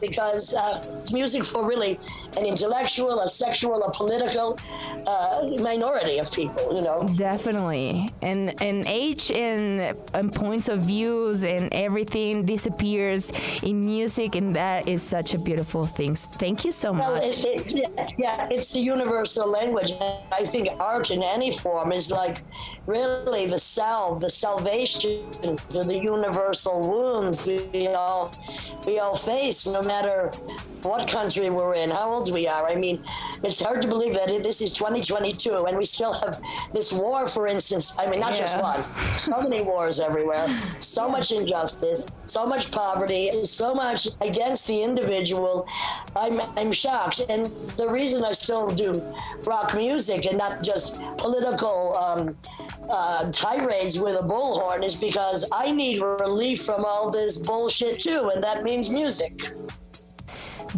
[0.00, 1.98] because uh, it's music for really
[2.36, 4.58] an intellectual, a sexual, a political
[5.06, 7.06] uh, minority of people, you know.
[7.16, 14.54] Definitely, and and age and, and points of views and everything disappears in music, and
[14.56, 16.14] that is such a beautiful thing.
[16.14, 17.44] Thank you so Well, much.
[17.44, 19.92] it, it, yeah, it's the universal language.
[20.32, 22.40] I think art in any form is like
[22.86, 25.20] really the salve, the salvation
[25.70, 28.32] to the universal wounds we all
[28.86, 30.30] we all face, no matter
[30.82, 32.68] what country we're in, how old we are.
[32.68, 33.02] I mean,
[33.42, 36.40] it's hard to believe that this is 2022 and we still have
[36.72, 37.96] this war, for instance.
[37.98, 38.82] I mean, not just one.
[39.14, 40.46] So many wars everywhere,
[40.80, 45.66] so much injustice, so much poverty, so much against the individual.
[46.14, 47.22] I'm, I'm shocked.
[47.28, 49.02] And the reason I still do
[49.44, 52.36] rock music and not just political um,
[52.90, 58.30] uh, tirades with a bullhorn is because I need relief from all this bullshit too,
[58.34, 59.52] and that means music.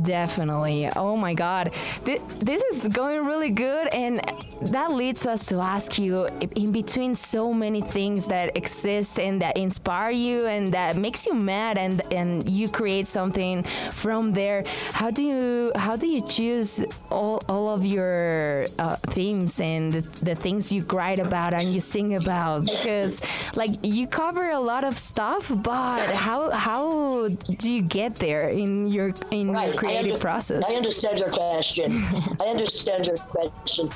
[0.01, 0.89] Definitely.
[0.97, 1.71] Oh my God.
[2.05, 3.89] Th- this is going really good.
[3.89, 4.21] And
[4.63, 9.57] that leads us to ask you in between so many things that exist and that
[9.57, 13.63] inspire you and that makes you mad and, and you create something
[13.93, 14.65] from there.
[14.93, 20.01] How do you how do you choose all, all of your uh, themes and the,
[20.25, 22.67] the things you write about and you sing about?
[22.67, 23.23] Because
[23.55, 28.89] like you cover a lot of stuff, but how how do you get there in
[28.89, 30.65] your in your I creative under- process?
[30.67, 31.93] I understand your question.
[32.41, 33.91] I understand your question.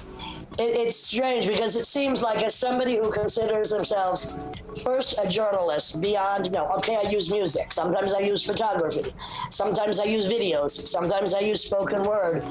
[0.58, 4.36] It, it's strange because it seems like as somebody who considers themselves
[4.82, 7.72] first a journalist beyond, you know, okay, I use music.
[7.72, 9.14] Sometimes I use photography.
[9.50, 10.70] Sometimes I use videos.
[10.70, 12.42] Sometimes I use spoken word.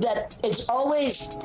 [0.00, 1.36] That it's always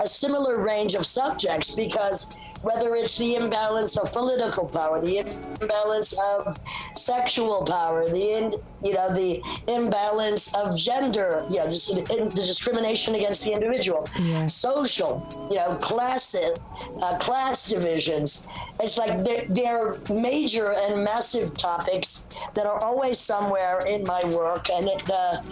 [0.00, 5.18] a similar range of subjects because whether it's the imbalance of political power, the
[5.60, 6.58] imbalance of
[6.94, 12.02] sexual power, the in, you know the imbalance of gender, you know, just the,
[12.34, 14.46] the discrimination against the individual, Yeah.
[14.46, 18.46] social, you know, class uh, class divisions.
[18.82, 24.70] It's like they're, they're major and massive topics that are always somewhere in my work,
[24.70, 25.42] and it, the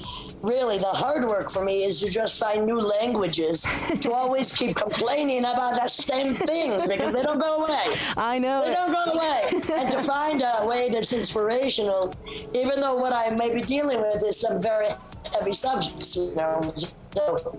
[0.42, 3.66] really the hard work for me is to just find new languages
[4.00, 7.96] to always keep complaining about the same things because they don't go away.
[8.16, 8.64] I know.
[8.64, 9.48] They don't go away.
[9.52, 12.14] and to find a way that's inspirational,
[12.54, 14.88] even though what I may be dealing with is some very
[15.32, 16.72] heavy subjects, you know.
[16.76, 17.58] So,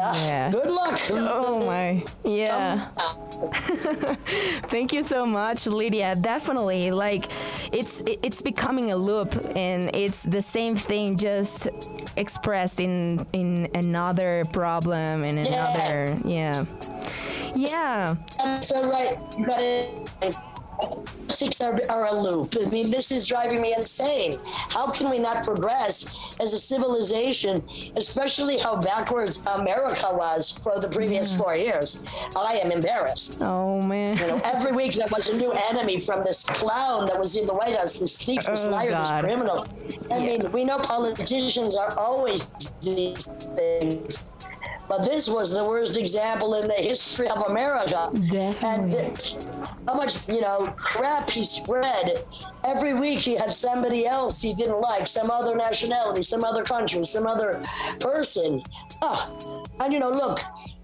[0.00, 0.50] ah, Yeah.
[0.50, 0.98] Good luck.
[1.10, 2.80] Oh my, yeah.
[4.68, 6.14] Thank you so much, Lydia.
[6.16, 7.26] Definitely, like
[7.72, 11.68] it's it's becoming a loop, and it's the same thing, just
[12.16, 16.64] expressed in in another problem and another, yeah,
[17.54, 18.16] yeah.
[18.38, 19.18] I'm so right.
[19.36, 19.90] You got it.
[21.28, 22.56] Six are, are a loop.
[22.60, 24.38] I mean, this is driving me insane.
[24.44, 27.62] How can we not progress as a civilization,
[27.96, 31.38] especially how backwards America was for the previous mm.
[31.38, 32.04] four years?
[32.36, 33.40] I am embarrassed.
[33.40, 34.18] Oh man.
[34.18, 37.46] You know, every week there was a new enemy from this clown that was in
[37.46, 39.66] the White House, this thief, this Oh, liar, this criminal.
[40.10, 42.46] I mean, we know politicians are always
[42.82, 43.24] these
[43.56, 44.18] things.
[44.92, 48.10] But this was the worst example in the history of America.
[48.28, 48.98] Definitely.
[48.98, 49.48] And
[49.86, 52.22] how much, you know, crap he spread.
[52.62, 57.04] Every week he had somebody else he didn't like, some other nationality, some other country,
[57.04, 57.64] some other
[58.00, 58.62] person.
[59.00, 59.30] Ah,
[59.80, 60.40] and you know, look,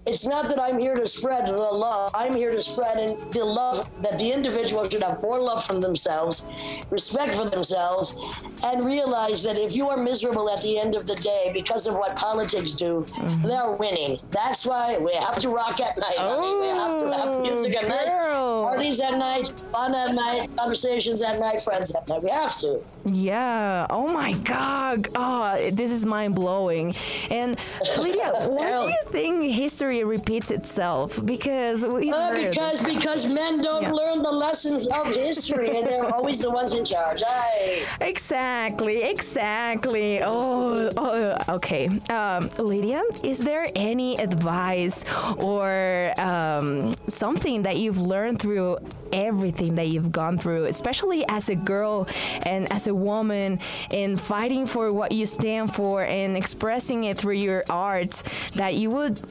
[0.09, 2.11] it's not that I'm here to spread the love.
[2.15, 5.79] I'm here to spread in the love that the individual should have more love for
[5.79, 6.49] themselves,
[6.89, 8.19] respect for themselves,
[8.63, 11.93] and realize that if you are miserable at the end of the day because of
[11.93, 13.45] what politics do, mm-hmm.
[13.45, 14.17] they're winning.
[14.31, 16.17] That's why we have to rock at night.
[16.17, 16.59] honey.
[16.59, 21.21] we have to oh, have music at night, parties at night, fun at night, conversations
[21.21, 22.23] at night, friends at night.
[22.23, 22.81] We have to.
[23.13, 23.87] Yeah.
[23.89, 25.07] Oh my God.
[25.15, 26.95] Oh, this is mind blowing.
[27.29, 27.57] And
[27.97, 33.83] Lydia, why do you think history repeats itself because we uh, because because men don't
[33.83, 33.91] yeah.
[33.91, 37.23] learn the lessons of history and they're always the ones in charge.
[37.25, 37.85] Aye.
[38.01, 40.21] Exactly, exactly.
[40.21, 41.87] Oh, oh okay.
[42.09, 45.03] Um, Lydia, is there any advice
[45.37, 48.77] or um, something that you've learned through
[49.13, 52.07] everything that you've gone through, especially as a girl
[52.43, 53.59] and as a woman,
[53.91, 58.23] in fighting for what you stand for and expressing it through your art,
[58.55, 59.21] that you would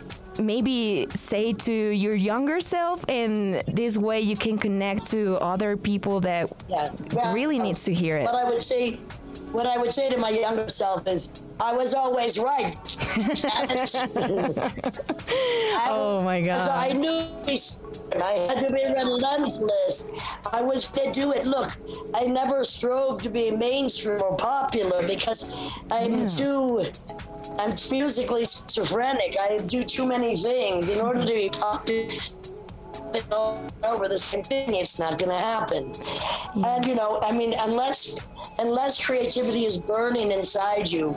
[0.40, 6.20] maybe say to your younger self and this way you can connect to other people
[6.20, 6.88] that yeah.
[7.12, 8.98] Well, really needs to hear it what i would say
[9.52, 12.76] what i would say to my younger self is i was always right
[15.90, 17.18] oh my god so i knew
[18.16, 20.10] I had to be relentless.
[20.52, 21.46] I was to do it.
[21.46, 21.76] Look,
[22.14, 25.54] I never strove to be mainstream or popular because
[25.90, 26.26] I'm yeah.
[26.26, 26.90] too
[27.58, 29.36] I'm musically schizophrenic.
[29.38, 32.14] I do too many things in order to be popular
[33.84, 35.94] over the same thing it's not going to happen
[36.62, 38.20] and you know i mean unless
[38.58, 41.16] unless creativity is burning inside you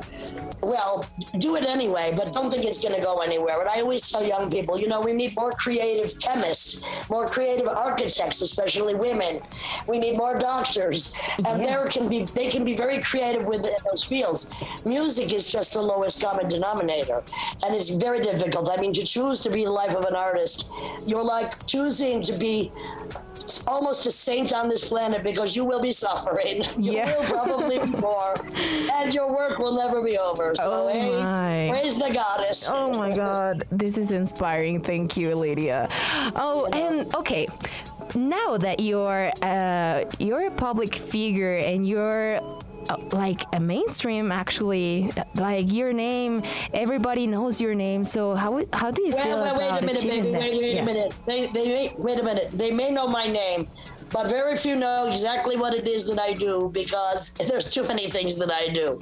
[0.62, 1.06] well,
[1.40, 3.60] do it anyway, but don't think it's going to go anywhere.
[3.60, 7.68] And I always tell young people, you know, we need more creative chemists, more creative
[7.68, 9.40] architects, especially women.
[9.88, 11.16] We need more doctors,
[11.46, 11.68] and yeah.
[11.68, 14.52] there can be they can be very creative within those fields.
[14.86, 17.24] Music is just the lowest common denominator,
[17.66, 18.70] and it's very difficult.
[18.72, 20.70] I mean, to choose to be the life of an artist,
[21.06, 22.72] you're like choosing to be
[23.68, 26.64] almost a saint on this planet because you will be suffering.
[26.82, 27.11] You yeah.
[27.18, 28.36] Will probably more,
[28.94, 30.56] and your work will never be over.
[30.56, 31.70] So, oh hey, my.
[31.70, 32.68] praise the goddess.
[32.70, 34.82] Oh my God, this is inspiring.
[34.82, 35.88] Thank you, Lydia.
[36.36, 37.48] Oh, and okay
[38.16, 42.38] now that you're uh, you're a public figure and you're
[42.90, 46.42] uh, like a mainstream actually like your name
[46.74, 49.86] everybody knows your name so how how do you well, feel well, about wait a
[49.86, 50.82] minute baby, wait, wait, yeah.
[50.82, 53.68] a minute they, they may, wait a minute they may know my name
[54.12, 58.10] but very few know exactly what it is that I do because there's too many
[58.10, 59.02] things that I do.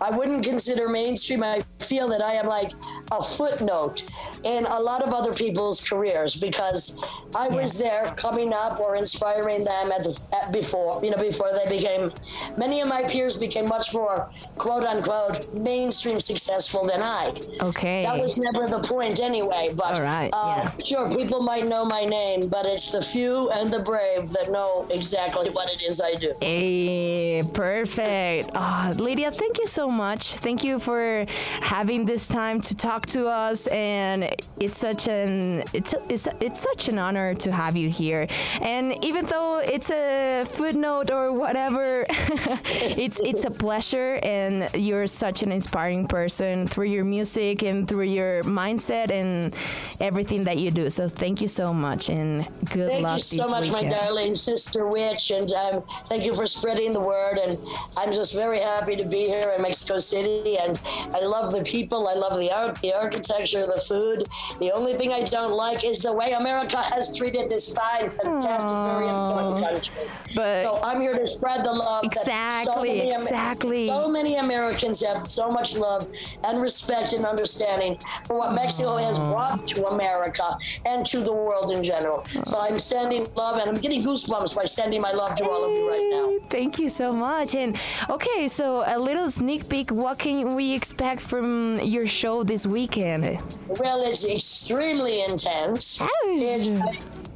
[0.00, 1.42] I wouldn't consider mainstream.
[1.42, 2.72] I feel that I am like
[3.10, 4.04] a footnote
[4.44, 7.00] in a lot of other people's careers because
[7.34, 11.50] I was there coming up or inspiring them at, the, at before, you know, before
[11.52, 12.12] they became,
[12.56, 17.32] many of my peers became much more quote unquote mainstream successful than I.
[17.62, 18.02] Okay.
[18.02, 19.70] That was never the point anyway.
[19.74, 20.30] But All right.
[20.32, 20.84] Uh, yeah.
[20.84, 24.86] sure, people might know my name, but it's the few and the brave that know
[24.90, 26.34] exactly what it is I do.
[26.40, 28.50] Hey, perfect.
[28.54, 30.36] Oh, Lydia, thank you so much.
[30.36, 31.24] Thank you for
[31.60, 34.24] having this time to talk to us, and
[34.60, 38.26] it's such an it's it's, it's such an honor to have you here.
[38.60, 45.42] And even though it's a footnote or whatever, it's it's a pleasure, and you're such
[45.42, 49.54] an inspiring person through your music and through your mindset and
[50.00, 50.90] everything that you do.
[50.90, 53.20] So thank you so much, and good thank luck.
[53.20, 53.88] Thank you so much, weekend.
[53.88, 57.38] my darling Sister Witch, and um, thank you for spreading the word.
[57.38, 57.58] And
[57.96, 60.78] I'm just very happy to be here in Mexico City, and
[61.12, 64.28] I love the people, I love the art, the architecture, the food.
[64.60, 68.70] The only thing I don't like is the way America has treated this fine, fantastic,
[68.70, 68.98] Aww.
[68.98, 70.10] very important country.
[70.34, 72.04] But so I'm here to spread the love.
[72.04, 73.88] Exactly, so exactly.
[73.88, 76.08] So many Americans have so much love
[76.44, 81.72] and respect and understanding for what Mexico has brought to America and to the world
[81.72, 82.24] in general.
[82.44, 85.72] So I'm sending love, and I'm getting goosebumps by sending my love to all of
[85.72, 86.48] you right now.
[86.48, 87.54] Thank you so much.
[87.54, 87.76] And
[88.08, 89.90] okay, so a little sneak peek.
[89.90, 93.38] What can we expect from your show this weekend?
[93.68, 96.02] Well, it's extremely intense.
[96.24, 96.66] It's,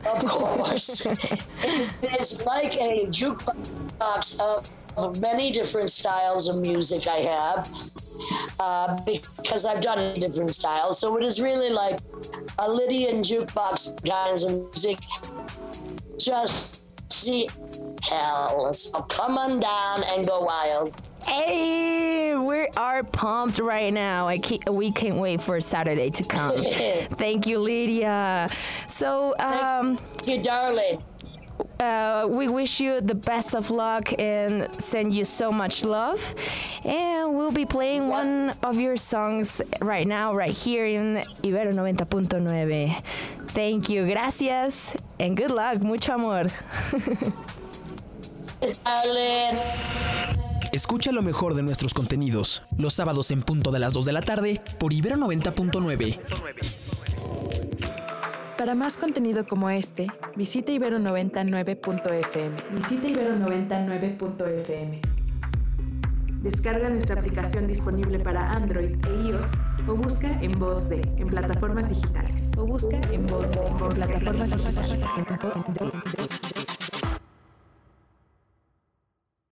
[0.07, 1.07] of course.
[2.03, 7.73] it's like a jukebox of, of many different styles of music I have.
[8.61, 10.99] Uh, because I've done different styles.
[10.99, 11.99] So it is really like
[12.59, 14.99] a Lydian jukebox kinds of music.
[16.23, 17.49] Just see
[18.03, 18.73] hell.
[18.75, 20.95] So come on down and go wild.
[21.27, 24.29] Hey, we are pumped right now.
[24.29, 26.65] I can't, we can't wait for Saturday to come.
[27.13, 28.49] Thank you, Lydia.
[28.87, 31.03] So, um, Thank you, darling.
[31.79, 36.35] Uh, we wish you the best of luck and send you so much love.
[36.85, 43.42] And we'll be playing one of your songs right now, right here in Ibero 90.9.
[43.55, 45.83] Thank you, gracias, and good luck.
[45.83, 46.47] Mucho amor.
[50.73, 54.23] Escucha lo mejor de nuestros contenidos los sábados en punto de las 2 de la
[54.23, 56.19] tarde por Ibero 90.9.
[58.57, 62.63] Para más contenido como este, visita ibero99.fm.
[62.71, 65.01] Visita ibero99.fm.
[66.43, 69.47] Descarga nuestra aplicación disponible para Android e iOS
[69.89, 72.51] o busca en voz de en plataformas digitales.
[72.57, 76.82] O busca en voz de en plataformas digitales.